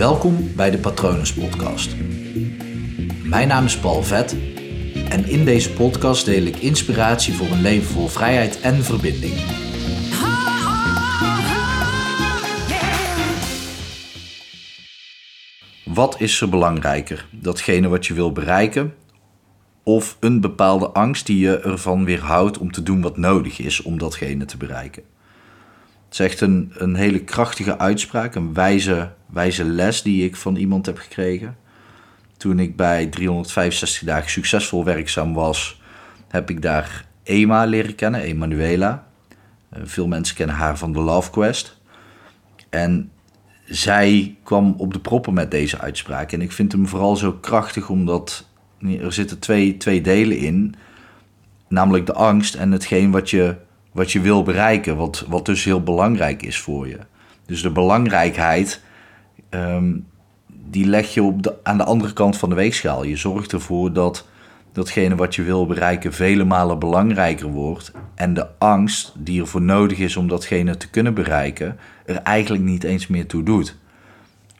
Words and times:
Welkom 0.00 0.54
bij 0.56 0.70
de 0.70 0.78
Patronus 0.78 1.34
Podcast. 1.34 1.96
Mijn 3.24 3.48
naam 3.48 3.64
is 3.64 3.78
Paul 3.78 4.02
Vet 4.02 4.36
en 5.08 5.28
in 5.28 5.44
deze 5.44 5.72
podcast 5.72 6.24
deel 6.24 6.42
ik 6.42 6.56
inspiratie 6.56 7.34
voor 7.34 7.46
een 7.46 7.60
leven 7.60 7.92
vol 7.92 8.08
vrijheid 8.08 8.60
en 8.60 8.84
verbinding. 8.84 9.34
Wat 15.84 16.20
is 16.20 16.40
er 16.40 16.48
belangrijker? 16.48 17.26
Datgene 17.30 17.88
wat 17.88 18.06
je 18.06 18.14
wil 18.14 18.32
bereiken 18.32 18.94
of 19.82 20.16
een 20.20 20.40
bepaalde 20.40 20.88
angst 20.90 21.26
die 21.26 21.38
je 21.38 21.58
ervan 21.58 22.04
weerhoudt 22.04 22.58
om 22.58 22.72
te 22.72 22.82
doen 22.82 23.00
wat 23.00 23.16
nodig 23.16 23.58
is 23.58 23.82
om 23.82 23.98
datgene 23.98 24.44
te 24.44 24.56
bereiken? 24.56 25.02
Het 26.10 26.18
is 26.18 26.26
echt 26.26 26.40
een, 26.40 26.72
een 26.74 26.94
hele 26.94 27.18
krachtige 27.18 27.78
uitspraak, 27.78 28.34
een 28.34 28.54
wijze, 28.54 29.12
wijze 29.26 29.64
les 29.64 30.02
die 30.02 30.24
ik 30.24 30.36
van 30.36 30.56
iemand 30.56 30.86
heb 30.86 30.98
gekregen. 30.98 31.56
Toen 32.36 32.58
ik 32.58 32.76
bij 32.76 33.06
365 33.06 34.02
dagen 34.08 34.30
succesvol 34.30 34.84
werkzaam 34.84 35.34
was, 35.34 35.82
heb 36.28 36.50
ik 36.50 36.62
daar 36.62 37.06
Ema 37.22 37.64
leren 37.64 37.94
kennen, 37.94 38.20
Emanuela. 38.20 39.06
Eh, 39.68 39.80
veel 39.84 40.06
mensen 40.06 40.36
kennen 40.36 40.56
haar 40.56 40.78
van 40.78 40.92
de 40.92 40.98
Love 40.98 41.30
Quest. 41.30 41.80
En 42.68 43.10
zij 43.64 44.36
kwam 44.42 44.74
op 44.78 44.92
de 44.92 45.00
proppen 45.00 45.34
met 45.34 45.50
deze 45.50 45.78
uitspraak. 45.78 46.32
En 46.32 46.40
ik 46.40 46.52
vind 46.52 46.72
hem 46.72 46.88
vooral 46.88 47.16
zo 47.16 47.32
krachtig 47.32 47.88
omdat 47.88 48.48
er 49.00 49.12
zitten 49.12 49.38
twee, 49.38 49.76
twee 49.76 50.00
delen 50.00 50.36
in. 50.36 50.74
Namelijk 51.68 52.06
de 52.06 52.14
angst 52.14 52.54
en 52.54 52.72
hetgeen 52.72 53.10
wat 53.10 53.30
je 53.30 53.56
wat 53.92 54.12
je 54.12 54.20
wil 54.20 54.42
bereiken, 54.42 54.96
wat, 54.96 55.24
wat 55.28 55.46
dus 55.46 55.64
heel 55.64 55.82
belangrijk 55.82 56.42
is 56.42 56.58
voor 56.58 56.88
je. 56.88 56.98
Dus 57.46 57.62
de 57.62 57.70
belangrijkheid, 57.70 58.82
ehm, 59.48 59.92
die 60.46 60.86
leg 60.86 61.14
je 61.14 61.22
op 61.22 61.58
aan 61.62 61.76
de 61.76 61.84
andere 61.84 62.12
kant 62.12 62.36
van 62.36 62.48
de 62.48 62.54
weegschaal. 62.54 63.02
Je 63.02 63.16
zorgt 63.16 63.52
ervoor 63.52 63.92
dat 63.92 64.28
datgene 64.72 65.14
wat 65.14 65.34
je 65.34 65.42
wil 65.42 65.66
bereiken 65.66 66.12
vele 66.12 66.44
malen 66.44 66.78
belangrijker 66.78 67.48
wordt. 67.48 67.92
En 68.14 68.34
de 68.34 68.46
angst 68.58 69.12
die 69.18 69.40
ervoor 69.40 69.62
nodig 69.62 69.98
is 69.98 70.16
om 70.16 70.28
datgene 70.28 70.76
te 70.76 70.90
kunnen 70.90 71.14
bereiken, 71.14 71.78
er 72.04 72.16
eigenlijk 72.16 72.62
niet 72.62 72.84
eens 72.84 73.06
meer 73.06 73.26
toe 73.26 73.42
doet. 73.42 73.76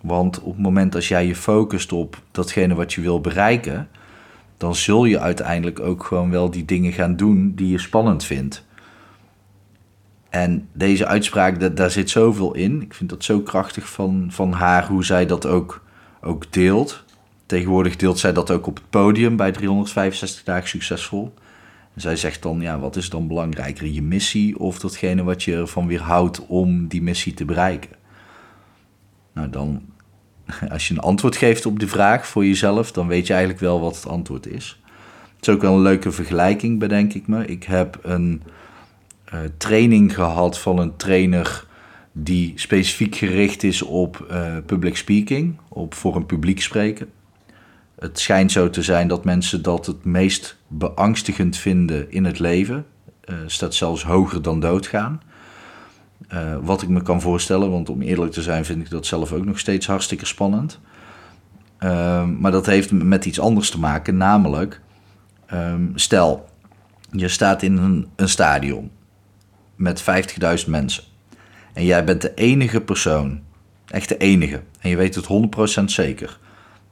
Want 0.00 0.40
op 0.40 0.52
het 0.52 0.62
moment 0.62 0.92
dat 0.92 1.06
jij 1.06 1.26
je 1.26 1.36
focust 1.36 1.92
op 1.92 2.22
datgene 2.30 2.74
wat 2.74 2.92
je 2.92 3.00
wil 3.00 3.20
bereiken, 3.20 3.88
dan 4.56 4.74
zul 4.74 5.04
je 5.04 5.20
uiteindelijk 5.20 5.80
ook 5.80 6.04
gewoon 6.04 6.30
wel 6.30 6.50
die 6.50 6.64
dingen 6.64 6.92
gaan 6.92 7.16
doen 7.16 7.52
die 7.54 7.68
je 7.68 7.78
spannend 7.78 8.24
vindt. 8.24 8.64
En 10.30 10.68
deze 10.72 11.06
uitspraak, 11.06 11.76
daar 11.76 11.90
zit 11.90 12.10
zoveel 12.10 12.54
in. 12.54 12.82
Ik 12.82 12.94
vind 12.94 13.10
dat 13.10 13.24
zo 13.24 13.40
krachtig 13.40 13.88
van, 13.88 14.28
van 14.30 14.52
haar, 14.52 14.86
hoe 14.86 15.04
zij 15.04 15.26
dat 15.26 15.46
ook, 15.46 15.82
ook 16.20 16.52
deelt. 16.52 17.04
Tegenwoordig 17.46 17.96
deelt 17.96 18.18
zij 18.18 18.32
dat 18.32 18.50
ook 18.50 18.66
op 18.66 18.74
het 18.74 18.90
podium 18.90 19.36
bij 19.36 19.52
365 19.52 20.44
dagen 20.44 20.68
succesvol. 20.68 21.34
En 21.94 22.00
zij 22.00 22.16
zegt 22.16 22.42
dan, 22.42 22.60
ja, 22.60 22.78
wat 22.78 22.96
is 22.96 23.10
dan 23.10 23.28
belangrijker, 23.28 23.86
je 23.86 24.02
missie 24.02 24.58
of 24.58 24.78
datgene 24.78 25.22
wat 25.22 25.42
je 25.42 25.56
ervan 25.56 25.86
weerhoudt 25.86 26.46
om 26.46 26.86
die 26.86 27.02
missie 27.02 27.34
te 27.34 27.44
bereiken? 27.44 27.90
Nou, 29.32 29.50
dan, 29.50 29.82
als 30.72 30.88
je 30.88 30.94
een 30.94 31.00
antwoord 31.00 31.36
geeft 31.36 31.66
op 31.66 31.78
die 31.78 31.88
vraag 31.88 32.26
voor 32.26 32.44
jezelf, 32.44 32.92
dan 32.92 33.06
weet 33.06 33.26
je 33.26 33.32
eigenlijk 33.32 33.62
wel 33.62 33.80
wat 33.80 33.96
het 33.96 34.06
antwoord 34.06 34.46
is. 34.46 34.80
Het 35.36 35.48
is 35.48 35.54
ook 35.54 35.62
wel 35.62 35.74
een 35.74 35.82
leuke 35.82 36.12
vergelijking, 36.12 36.78
bedenk 36.78 37.12
ik 37.12 37.26
me. 37.26 37.44
Ik 37.44 37.64
heb 37.64 37.98
een 38.02 38.42
uh, 39.34 39.40
training 39.56 40.14
gehad 40.14 40.58
van 40.58 40.78
een 40.78 40.96
trainer 40.96 41.66
die 42.12 42.52
specifiek 42.56 43.14
gericht 43.14 43.62
is 43.62 43.82
op 43.82 44.26
uh, 44.30 44.56
public 44.66 44.96
speaking, 44.96 45.58
op 45.68 45.94
voor 45.94 46.16
een 46.16 46.26
publiek 46.26 46.60
spreken. 46.60 47.08
Het 47.98 48.18
schijnt 48.18 48.52
zo 48.52 48.70
te 48.70 48.82
zijn 48.82 49.08
dat 49.08 49.24
mensen 49.24 49.62
dat 49.62 49.86
het 49.86 50.04
meest 50.04 50.56
beangstigend 50.68 51.56
vinden 51.56 52.10
in 52.10 52.24
het 52.24 52.38
leven. 52.38 52.86
Uh, 53.24 53.36
staat 53.46 53.74
zelfs 53.74 54.02
hoger 54.02 54.42
dan 54.42 54.60
doodgaan. 54.60 55.22
Wat 56.62 56.82
ik 56.82 56.88
me 56.88 57.02
kan 57.02 57.20
voorstellen, 57.20 57.70
want 57.70 57.88
om 57.88 58.02
eerlijk 58.02 58.32
te 58.32 58.42
zijn 58.42 58.64
vind 58.64 58.80
ik 58.80 58.90
dat 58.90 59.06
zelf 59.06 59.32
ook 59.32 59.44
nog 59.44 59.58
steeds 59.58 59.86
hartstikke 59.86 60.26
spannend. 60.26 60.80
Uh, 61.80 62.26
maar 62.26 62.50
dat 62.50 62.66
heeft 62.66 62.92
met 62.92 63.24
iets 63.24 63.40
anders 63.40 63.70
te 63.70 63.78
maken, 63.78 64.16
namelijk, 64.16 64.80
um, 65.52 65.92
stel, 65.94 66.48
je 67.10 67.28
staat 67.28 67.62
in 67.62 67.76
een, 67.76 68.06
een 68.16 68.28
stadion 68.28 68.90
met 69.80 70.02
50.000 70.64 70.68
mensen. 70.68 71.04
En 71.72 71.84
jij 71.84 72.04
bent 72.04 72.22
de 72.22 72.34
enige 72.34 72.80
persoon, 72.80 73.40
echt 73.86 74.08
de 74.08 74.16
enige, 74.16 74.62
en 74.80 74.90
je 74.90 74.96
weet 74.96 75.14
het 75.14 75.26
100% 75.80 75.84
zeker, 75.84 76.38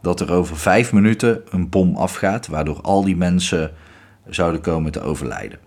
dat 0.02 0.20
er 0.20 0.32
over 0.32 0.56
vijf 0.56 0.92
minuten 0.92 1.42
een 1.50 1.68
bom 1.68 1.96
afgaat, 1.96 2.46
waardoor 2.46 2.80
al 2.80 3.04
die 3.04 3.16
mensen 3.16 3.72
zouden 4.28 4.60
komen 4.60 4.92
te 4.92 5.00
overlijden. 5.00 5.58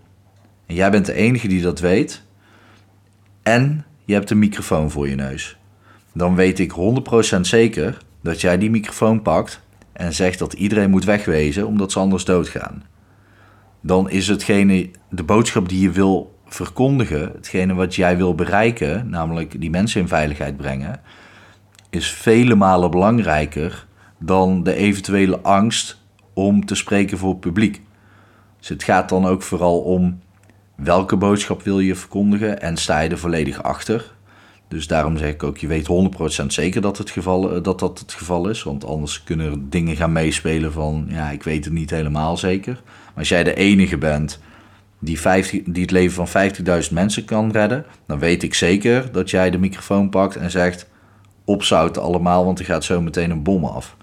En 0.65 0.75
jij 0.75 0.91
bent 0.91 1.05
de 1.05 1.13
enige 1.13 1.47
die 1.47 1.61
dat 1.61 1.79
weet, 1.79 2.23
en 3.43 3.85
je 4.05 4.13
hebt 4.13 4.29
een 4.29 4.39
microfoon 4.39 4.91
voor 4.91 5.09
je 5.09 5.15
neus. 5.15 5.57
Dan 6.13 6.35
weet 6.35 6.59
ik 6.59 6.73
100% 7.37 7.39
zeker 7.41 7.97
dat 8.21 8.41
jij 8.41 8.57
die 8.57 8.69
microfoon 8.69 9.21
pakt 9.21 9.61
en 9.93 10.13
zegt 10.13 10.39
dat 10.39 10.53
iedereen 10.53 10.89
moet 10.89 11.05
wegwezen 11.05 11.67
omdat 11.67 11.91
ze 11.91 11.99
anders 11.99 12.25
doodgaan. 12.25 12.83
Dan 13.81 14.09
is 14.09 14.27
hetgene, 14.27 14.89
de 15.09 15.23
boodschap 15.23 15.69
die 15.69 15.81
je 15.81 15.91
wil 15.91 16.30
verkondigen, 16.53 17.31
hetgene 17.33 17.73
wat 17.73 17.95
jij 17.95 18.17
wil 18.17 18.35
bereiken, 18.35 19.09
namelijk 19.09 19.61
die 19.61 19.69
mensen 19.69 20.01
in 20.01 20.07
veiligheid 20.07 20.57
brengen, 20.57 21.01
is 21.89 22.11
vele 22.11 22.55
malen 22.55 22.91
belangrijker 22.91 23.87
dan 24.17 24.63
de 24.63 24.73
eventuele 24.73 25.39
angst 25.39 26.01
om 26.33 26.65
te 26.65 26.75
spreken 26.75 27.17
voor 27.17 27.29
het 27.29 27.39
publiek. 27.39 27.81
Dus 28.59 28.69
het 28.69 28.83
gaat 28.83 29.09
dan 29.09 29.25
ook 29.25 29.41
vooral 29.41 29.79
om 29.79 30.19
welke 30.75 31.15
boodschap 31.15 31.63
wil 31.63 31.79
je 31.79 31.95
verkondigen 31.95 32.61
en 32.61 32.77
sta 32.77 32.99
je 32.99 33.09
er 33.09 33.17
volledig 33.17 33.63
achter. 33.63 34.11
Dus 34.67 34.87
daarom 34.87 35.17
zeg 35.17 35.29
ik 35.29 35.43
ook, 35.43 35.57
je 35.57 35.67
weet 35.67 35.87
100% 36.43 36.45
zeker 36.45 36.81
dat, 36.81 36.97
het 36.97 37.09
geval, 37.09 37.55
eh, 37.55 37.63
dat 37.63 37.79
dat 37.79 37.99
het 37.99 38.13
geval 38.13 38.49
is. 38.49 38.63
Want 38.63 38.85
anders 38.85 39.23
kunnen 39.23 39.51
er 39.51 39.69
dingen 39.69 39.95
gaan 39.95 40.11
meespelen 40.11 40.71
van, 40.71 41.05
ja, 41.09 41.29
ik 41.29 41.43
weet 41.43 41.65
het 41.65 41.73
niet 41.73 41.89
helemaal 41.89 42.37
zeker. 42.37 42.73
Maar 42.83 43.13
als 43.15 43.29
jij 43.29 43.43
de 43.43 43.53
enige 43.53 43.97
bent 43.97 44.39
die, 45.03 45.19
50, 45.19 45.61
die 45.65 45.81
het 45.81 45.91
leven 45.91 46.27
van 46.27 46.51
50.000 46.83 46.91
mensen 46.91 47.25
kan 47.25 47.51
redden, 47.51 47.85
dan 48.05 48.19
weet 48.19 48.43
ik 48.43 48.53
zeker 48.53 49.11
dat 49.11 49.29
jij 49.29 49.49
de 49.49 49.57
microfoon 49.57 50.09
pakt 50.09 50.35
en 50.35 50.51
zegt: 50.51 50.89
opzouten 51.45 52.01
allemaal, 52.01 52.45
want 52.45 52.59
er 52.59 52.65
gaat 52.65 52.83
zo 52.83 53.01
meteen 53.01 53.31
een 53.31 53.43
bom 53.43 53.65
af. 53.65 53.95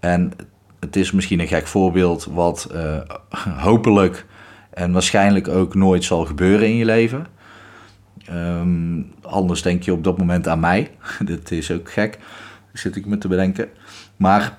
En 0.00 0.32
het 0.80 0.96
is 0.96 1.12
misschien 1.12 1.40
een 1.40 1.48
gek 1.48 1.66
voorbeeld, 1.66 2.24
wat 2.24 2.68
uh, 2.74 3.00
hopelijk 3.68 4.26
en 4.70 4.92
waarschijnlijk 4.92 5.48
ook 5.48 5.74
nooit 5.74 6.04
zal 6.04 6.24
gebeuren 6.24 6.66
in 6.66 6.76
je 6.76 6.84
leven. 6.84 7.26
Um, 8.30 9.12
anders 9.22 9.62
denk 9.62 9.82
je 9.82 9.92
op 9.92 10.04
dat 10.04 10.18
moment 10.18 10.48
aan 10.48 10.60
mij. 10.60 10.90
dat 11.24 11.50
is 11.50 11.70
ook 11.70 11.92
gek, 11.92 12.18
zit 12.72 12.96
ik 12.96 13.06
me 13.06 13.18
te 13.18 13.28
bedenken. 13.28 13.68
Maar 14.16 14.58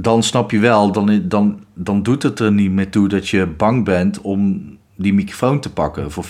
dan 0.00 0.22
snap 0.22 0.50
je 0.50 0.58
wel, 0.58 0.92
dan, 0.92 1.28
dan, 1.28 1.64
dan 1.74 2.02
doet 2.02 2.22
het 2.22 2.38
er 2.40 2.52
niet 2.52 2.70
meer 2.70 2.90
toe 2.90 3.08
dat 3.08 3.28
je 3.28 3.46
bang 3.46 3.84
bent 3.84 4.20
om 4.20 4.66
die 4.96 5.14
microfoon 5.14 5.60
te 5.60 5.72
pakken 5.72 6.10
voor 6.10 6.24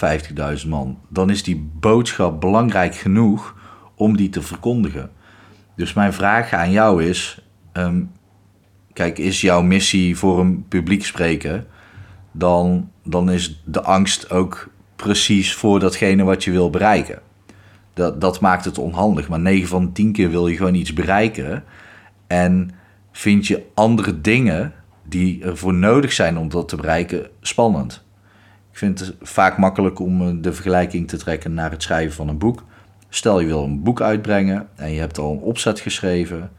50.000 0.63 0.69
man. 0.69 0.99
Dan 1.09 1.31
is 1.31 1.43
die 1.43 1.71
boodschap 1.81 2.41
belangrijk 2.41 2.95
genoeg 2.95 3.55
om 3.95 4.17
die 4.17 4.29
te 4.29 4.43
verkondigen. 4.43 5.11
Dus 5.77 5.93
mijn 5.93 6.13
vraag 6.13 6.53
aan 6.53 6.71
jou 6.71 7.05
is: 7.05 7.45
um, 7.73 8.11
kijk, 8.93 9.19
is 9.19 9.41
jouw 9.41 9.63
missie 9.63 10.17
voor 10.17 10.41
een 10.41 10.65
publiek 10.69 11.05
spreken? 11.05 11.67
Dan, 12.33 12.91
dan 13.05 13.31
is 13.31 13.63
de 13.65 13.83
angst 13.83 14.31
ook 14.31 14.69
precies 14.97 15.55
voor 15.55 15.81
datgene 15.81 16.25
wat 16.25 16.45
je 16.45 16.51
wil 16.51 16.71
bereiken. 16.71 17.19
Dat, 17.95 18.21
dat 18.21 18.41
maakt 18.41 18.65
het 18.65 18.79
onhandig. 18.79 19.29
Maar 19.29 19.41
9 19.41 19.69
van 19.69 19.93
10 19.93 20.13
keer 20.13 20.31
wil 20.31 20.49
je 20.49 20.57
gewoon 20.57 20.75
iets 20.75 20.93
bereiken. 20.93 21.65
En 22.27 22.71
vind 23.19 23.47
je 23.47 23.63
andere 23.75 24.21
dingen 24.21 24.73
die 25.05 25.45
ervoor 25.45 25.75
nodig 25.75 26.13
zijn 26.13 26.39
om 26.39 26.49
dat 26.49 26.69
te 26.69 26.77
bereiken 26.77 27.29
spannend. 27.41 28.05
Ik 28.71 28.79
vind 28.79 28.99
het 29.01 29.15
vaak 29.21 29.59
makkelijk 29.59 29.99
om 29.99 30.23
eh, 30.23 30.35
de 30.41 30.53
vergelijking 30.53 31.09
te 31.09 31.17
trekken 31.17 31.55
naar 31.55 31.71
het 31.71 31.83
schrijven 31.83 32.15
van 32.15 32.29
een 32.29 32.39
boek. 32.39 32.65
Stel 33.09 33.41
je 33.41 33.47
wil 33.47 33.63
een 33.63 33.83
boek 33.83 34.01
uitbrengen 34.01 34.69
en 34.75 34.93
je 34.93 35.01
hebt 35.01 35.19
al 35.19 35.33
een 35.33 35.39
opzet 35.39 35.81
geschreven. 35.81 36.51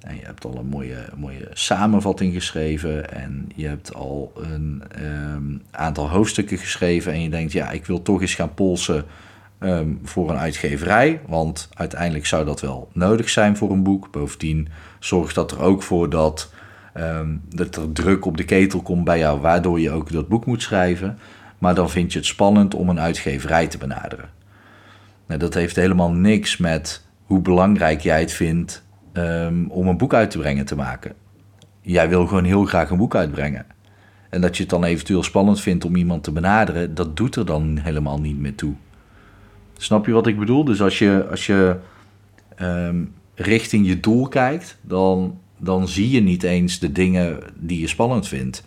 En 0.00 0.16
je 0.16 0.24
hebt 0.24 0.44
al 0.44 0.56
een 0.56 0.66
mooie, 0.66 1.08
mooie 1.16 1.48
samenvatting 1.52 2.34
geschreven. 2.34 3.12
En 3.12 3.48
je 3.54 3.66
hebt 3.66 3.94
al 3.94 4.32
een 4.36 4.82
um, 5.34 5.62
aantal 5.70 6.08
hoofdstukken 6.10 6.58
geschreven. 6.58 7.12
En 7.12 7.22
je 7.22 7.30
denkt, 7.30 7.52
ja, 7.52 7.70
ik 7.70 7.86
wil 7.86 8.02
toch 8.02 8.20
eens 8.20 8.34
gaan 8.34 8.54
polsen 8.54 9.04
um, 9.60 10.00
voor 10.04 10.30
een 10.30 10.36
uitgeverij. 10.36 11.20
Want 11.26 11.68
uiteindelijk 11.74 12.26
zou 12.26 12.44
dat 12.44 12.60
wel 12.60 12.88
nodig 12.92 13.28
zijn 13.28 13.56
voor 13.56 13.70
een 13.70 13.82
boek. 13.82 14.10
Bovendien 14.10 14.68
zorgt 14.98 15.34
dat 15.34 15.50
er 15.50 15.60
ook 15.60 15.82
voor 15.82 16.10
dat, 16.10 16.52
um, 16.94 17.42
dat 17.48 17.76
er 17.76 17.92
druk 17.92 18.24
op 18.24 18.36
de 18.36 18.44
ketel 18.44 18.82
komt 18.82 19.04
bij 19.04 19.18
jou, 19.18 19.40
waardoor 19.40 19.80
je 19.80 19.90
ook 19.90 20.12
dat 20.12 20.28
boek 20.28 20.46
moet 20.46 20.62
schrijven. 20.62 21.18
Maar 21.58 21.74
dan 21.74 21.90
vind 21.90 22.12
je 22.12 22.18
het 22.18 22.28
spannend 22.28 22.74
om 22.74 22.88
een 22.88 23.00
uitgeverij 23.00 23.66
te 23.66 23.78
benaderen. 23.78 24.28
Nou, 25.26 25.40
dat 25.40 25.54
heeft 25.54 25.76
helemaal 25.76 26.12
niks 26.12 26.56
met 26.56 27.06
hoe 27.24 27.40
belangrijk 27.40 28.00
jij 28.00 28.20
het 28.20 28.32
vindt 28.32 28.84
ehm, 29.12 29.66
om 29.68 29.88
een 29.88 29.96
boek 29.96 30.14
uit 30.14 30.30
te 30.30 30.38
brengen 30.38 30.64
te 30.64 30.76
maken. 30.76 31.12
Jij 31.80 32.08
wil 32.08 32.26
gewoon 32.26 32.44
heel 32.44 32.64
graag 32.64 32.90
een 32.90 32.96
boek 32.96 33.14
uitbrengen. 33.14 33.66
En 34.30 34.40
dat 34.40 34.56
je 34.56 34.62
het 34.62 34.70
dan 34.70 34.84
eventueel 34.84 35.22
spannend 35.22 35.60
vindt 35.60 35.84
om 35.84 35.96
iemand 35.96 36.22
te 36.24 36.32
benaderen, 36.32 36.94
dat 36.94 37.16
doet 37.16 37.36
er 37.36 37.46
dan 37.46 37.78
helemaal 37.82 38.20
niet 38.20 38.38
meer 38.38 38.54
toe. 38.54 38.74
Snap 39.84 40.06
je 40.06 40.12
wat 40.12 40.26
ik 40.26 40.38
bedoel? 40.38 40.64
Dus 40.64 40.82
als 40.82 40.98
je, 40.98 41.26
als 41.30 41.46
je 41.46 41.76
ehm, 42.56 43.04
richting 43.34 43.86
je 43.86 44.00
doel 44.00 44.28
kijkt, 44.28 44.78
dan, 44.80 45.38
dan 45.58 45.88
zie 45.88 46.10
je 46.10 46.20
niet 46.20 46.42
eens 46.42 46.78
de 46.78 46.92
dingen 46.92 47.38
die 47.54 47.80
je 47.80 47.86
spannend 47.86 48.28
vindt. 48.28 48.64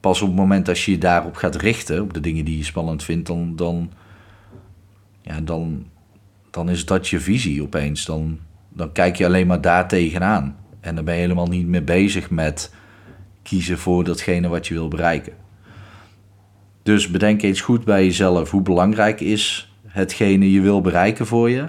Pas 0.00 0.22
op 0.22 0.28
het 0.28 0.36
moment 0.36 0.66
dat 0.66 0.80
je 0.80 0.90
je 0.90 0.98
daarop 0.98 1.36
gaat 1.36 1.56
richten, 1.56 2.02
op 2.02 2.14
de 2.14 2.20
dingen 2.20 2.44
die 2.44 2.58
je 2.58 2.64
spannend 2.64 3.02
vindt, 3.02 3.26
dan, 3.26 3.56
dan, 3.56 3.90
ja, 5.22 5.40
dan, 5.40 5.86
dan 6.50 6.68
is 6.68 6.84
dat 6.84 7.08
je 7.08 7.20
visie 7.20 7.62
opeens. 7.62 8.04
Dan, 8.04 8.38
dan 8.68 8.92
kijk 8.92 9.16
je 9.16 9.26
alleen 9.26 9.46
maar 9.46 9.60
daar 9.60 9.88
tegenaan. 9.88 10.56
En 10.80 10.94
dan 10.94 11.04
ben 11.04 11.14
je 11.14 11.20
helemaal 11.20 11.46
niet 11.46 11.66
meer 11.66 11.84
bezig 11.84 12.30
met 12.30 12.74
kiezen 13.42 13.78
voor 13.78 14.04
datgene 14.04 14.48
wat 14.48 14.66
je 14.66 14.74
wil 14.74 14.88
bereiken. 14.88 15.32
Dus 16.82 17.10
bedenk 17.10 17.42
eens 17.42 17.60
goed 17.60 17.84
bij 17.84 18.04
jezelf 18.04 18.50
hoe 18.50 18.62
belangrijk 18.62 19.20
is 19.20 19.74
hetgene 19.96 20.52
je 20.52 20.60
wil 20.60 20.80
bereiken 20.80 21.26
voor 21.26 21.50
je. 21.50 21.68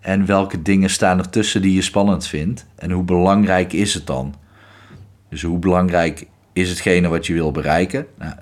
En 0.00 0.26
welke 0.26 0.62
dingen 0.62 0.90
staan 0.90 1.18
er 1.18 1.30
tussen 1.30 1.62
die 1.62 1.74
je 1.74 1.82
spannend 1.82 2.26
vindt. 2.26 2.66
En 2.76 2.90
hoe 2.90 3.04
belangrijk 3.04 3.72
is 3.72 3.94
het 3.94 4.06
dan? 4.06 4.34
Dus 5.28 5.42
hoe 5.42 5.58
belangrijk 5.58 6.26
is 6.52 6.68
hetgene 6.68 7.08
wat 7.08 7.26
je 7.26 7.32
wil 7.32 7.50
bereiken? 7.50 8.06
Nou, 8.18 8.32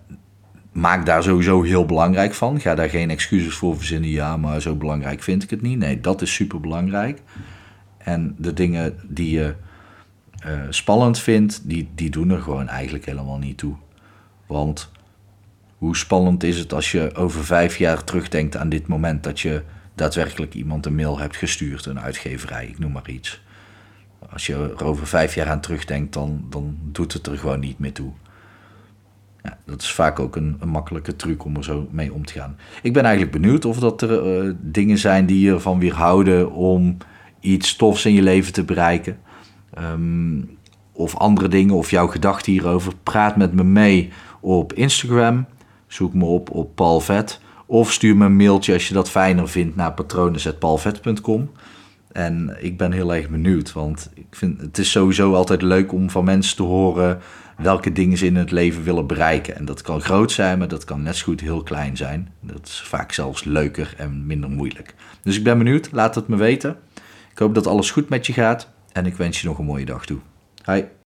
maak 0.72 1.06
daar 1.06 1.22
sowieso 1.22 1.62
heel 1.62 1.86
belangrijk 1.86 2.34
van. 2.34 2.60
Ga 2.60 2.74
daar 2.74 2.88
geen 2.88 3.10
excuses 3.10 3.54
voor 3.54 3.76
verzinnen. 3.76 4.10
Ja, 4.10 4.36
maar 4.36 4.60
zo 4.60 4.74
belangrijk 4.74 5.22
vind 5.22 5.42
ik 5.42 5.50
het 5.50 5.62
niet. 5.62 5.78
Nee, 5.78 6.00
dat 6.00 6.22
is 6.22 6.34
super 6.34 6.60
belangrijk. 6.60 7.20
En 7.98 8.34
de 8.38 8.52
dingen 8.52 8.98
die 9.08 9.30
je 9.30 9.54
uh, 10.46 10.52
spannend 10.70 11.18
vindt, 11.18 11.68
die, 11.68 11.88
die 11.94 12.10
doen 12.10 12.30
er 12.30 12.42
gewoon 12.42 12.68
eigenlijk 12.68 13.06
helemaal 13.06 13.38
niet 13.38 13.58
toe. 13.58 13.74
Want 14.46 14.90
hoe 15.84 15.96
spannend 15.96 16.42
is 16.42 16.58
het 16.58 16.72
als 16.72 16.92
je 16.92 17.14
over 17.14 17.44
vijf 17.44 17.76
jaar 17.76 18.04
terugdenkt 18.04 18.56
aan 18.56 18.68
dit 18.68 18.86
moment 18.86 19.22
dat 19.22 19.40
je 19.40 19.62
daadwerkelijk 19.94 20.54
iemand 20.54 20.86
een 20.86 20.94
mail 20.94 21.18
hebt 21.18 21.36
gestuurd, 21.36 21.86
een 21.86 22.00
uitgeverij, 22.00 22.66
ik 22.66 22.78
noem 22.78 22.92
maar 22.92 23.10
iets. 23.10 23.42
Als 24.32 24.46
je 24.46 24.74
er 24.78 24.84
over 24.84 25.06
vijf 25.06 25.34
jaar 25.34 25.48
aan 25.48 25.60
terugdenkt, 25.60 26.12
dan, 26.12 26.44
dan 26.50 26.76
doet 26.82 27.12
het 27.12 27.26
er 27.26 27.38
gewoon 27.38 27.60
niet 27.60 27.78
meer 27.78 27.92
toe. 27.92 28.12
Ja, 29.42 29.58
dat 29.66 29.82
is 29.82 29.92
vaak 29.92 30.18
ook 30.18 30.36
een, 30.36 30.56
een, 30.60 30.68
makkelijke 30.68 31.16
truc 31.16 31.44
om 31.44 31.56
er 31.56 31.64
zo 31.64 31.88
mee 31.90 32.12
om 32.12 32.24
te 32.24 32.32
gaan. 32.32 32.56
Ik 32.82 32.92
ben 32.92 33.04
eigenlijk 33.04 33.42
benieuwd 33.42 33.64
of 33.64 33.78
dat 33.78 34.02
er 34.02 34.44
uh, 34.44 34.54
dingen 34.60 34.98
zijn 34.98 35.26
die 35.26 35.40
je 35.40 35.52
ervan 35.52 35.78
weerhouden 35.78 36.52
om 36.52 36.96
iets 37.40 37.76
tofs 37.76 38.06
in 38.06 38.12
je 38.12 38.22
leven 38.22 38.52
te 38.52 38.64
bereiken. 38.64 39.18
Um, 39.78 40.58
of 40.92 41.16
andere 41.16 41.48
dingen, 41.48 41.74
of 41.74 41.90
jouw 41.90 42.06
gedachten 42.06 42.52
hierover. 42.52 42.92
Praat 43.02 43.36
met 43.36 43.52
me 43.52 43.64
mee 43.64 44.10
op 44.40 44.72
Instagram. 44.72 45.46
Zoek 45.94 46.14
me 46.14 46.24
op 46.24 46.50
op 46.50 46.74
Paul 46.74 47.00
Vet. 47.00 47.40
Of 47.66 47.92
stuur 47.92 48.16
me 48.16 48.24
een 48.24 48.36
mailtje 48.36 48.72
als 48.72 48.88
je 48.88 48.94
dat 48.94 49.10
fijner 49.10 49.48
vindt 49.48 49.76
naar 49.76 49.92
patronen.paulvet.com. 49.92 51.50
En 52.12 52.56
ik 52.60 52.78
ben 52.78 52.92
heel 52.92 53.14
erg 53.14 53.28
benieuwd, 53.28 53.72
want 53.72 54.10
ik 54.14 54.26
vind 54.30 54.60
het 54.60 54.78
is 54.78 54.90
sowieso 54.90 55.34
altijd 55.34 55.62
leuk 55.62 55.92
om 55.92 56.10
van 56.10 56.24
mensen 56.24 56.56
te 56.56 56.62
horen 56.62 57.20
welke 57.56 57.92
dingen 57.92 58.18
ze 58.18 58.26
in 58.26 58.36
het 58.36 58.50
leven 58.50 58.82
willen 58.82 59.06
bereiken. 59.06 59.56
En 59.56 59.64
dat 59.64 59.82
kan 59.82 60.00
groot 60.00 60.32
zijn, 60.32 60.58
maar 60.58 60.68
dat 60.68 60.84
kan 60.84 61.02
net 61.02 61.16
zo 61.16 61.24
goed 61.24 61.40
heel 61.40 61.62
klein 61.62 61.96
zijn. 61.96 62.32
Dat 62.40 62.66
is 62.66 62.82
vaak 62.86 63.12
zelfs 63.12 63.44
leuker 63.44 63.94
en 63.96 64.26
minder 64.26 64.50
moeilijk. 64.50 64.94
Dus 65.22 65.36
ik 65.36 65.44
ben 65.44 65.58
benieuwd, 65.58 65.88
laat 65.92 66.14
het 66.14 66.28
me 66.28 66.36
weten. 66.36 66.76
Ik 67.30 67.38
hoop 67.38 67.54
dat 67.54 67.66
alles 67.66 67.90
goed 67.90 68.08
met 68.08 68.26
je 68.26 68.32
gaat 68.32 68.70
en 68.92 69.06
ik 69.06 69.14
wens 69.14 69.40
je 69.40 69.46
nog 69.46 69.58
een 69.58 69.64
mooie 69.64 69.84
dag 69.84 70.06
toe. 70.06 70.18
Hi. 70.64 70.82